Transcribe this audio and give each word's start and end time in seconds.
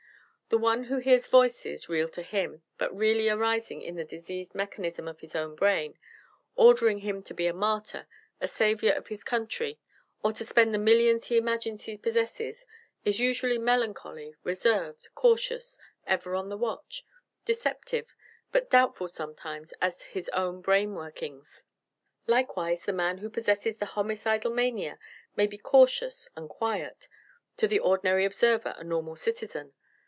"The 0.53 0.57
one 0.57 0.83
who 0.83 0.97
hears 0.97 1.27
voices, 1.27 1.87
real 1.87 2.09
to 2.09 2.21
him, 2.21 2.61
but 2.77 2.93
really 2.93 3.29
arising 3.29 3.81
in 3.81 3.95
the 3.95 4.03
diseased 4.03 4.53
mechanism 4.53 5.07
of 5.07 5.21
his 5.21 5.33
own 5.33 5.55
brain 5.55 5.97
ordering 6.57 6.97
him 6.97 7.23
to 7.23 7.33
be 7.33 7.47
a 7.47 7.53
martyr, 7.53 8.05
a 8.41 8.49
saviour 8.49 8.91
of 8.91 9.07
his 9.07 9.23
country, 9.23 9.79
or 10.21 10.33
to 10.33 10.43
spend 10.43 10.73
the 10.73 10.77
millions 10.77 11.27
he 11.27 11.37
imagines 11.37 11.85
he 11.85 11.95
possesses, 11.95 12.65
is 13.05 13.17
usually 13.17 13.57
melancholy, 13.59 14.35
reserved, 14.43 15.07
cautious, 15.15 15.79
ever 16.05 16.35
on 16.35 16.49
the 16.49 16.57
watch, 16.57 17.05
deceptive, 17.45 18.13
but 18.51 18.69
doubtful 18.69 19.07
sometimes 19.07 19.73
as 19.79 19.99
to 19.99 20.07
his 20.09 20.27
own 20.33 20.59
brain 20.59 20.93
workings. 20.95 21.63
"Likewise, 22.27 22.83
the 22.83 22.91
man 22.91 23.19
who 23.19 23.29
possesses 23.29 23.77
the 23.77 23.85
homicidal 23.95 24.51
mania 24.51 24.99
may 25.37 25.47
be 25.47 25.57
cautious 25.57 26.27
and 26.35 26.49
quiet 26.49 27.07
to 27.55 27.69
the 27.69 27.79
ordinary 27.79 28.25
observer 28.25 28.73
a 28.75 28.83
normal 28.83 29.15
citizen. 29.15 29.71